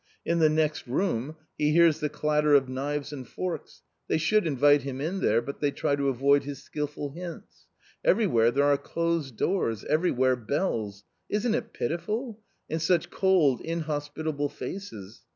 In 0.25 0.39
the 0.39 0.49
next 0.49 0.87
room 0.87 1.35
he 1.59 1.73
hears 1.73 1.99
the 1.99 2.09
clatter 2.09 2.55
of 2.55 2.67
knives 2.67 3.13
and 3.13 3.27
forks; 3.27 3.83
they 4.07 4.17
should 4.17 4.47
invite 4.47 4.81
him 4.81 4.99
in 4.99 5.19
there, 5.21 5.43
but 5.43 5.59
they 5.59 5.69
try 5.69 5.95
to 5.95 6.09
avoid 6.09 6.43
his 6.43 6.63
skilful 6.63 7.11
hints 7.11 7.67
Everywhere 8.03 8.49
there 8.49 8.63
are 8.63 8.79
closed 8.79 9.37
doors, 9.37 9.83
everywhere 9.85 10.35
bells; 10.35 11.03
isn't 11.29 11.53
it 11.53 11.71
pitiful? 11.73 12.39
and 12.67 12.81
such 12.81 13.11
cold 13.11 13.61
inhospitable 13.61 14.49
faces. 14.49 15.21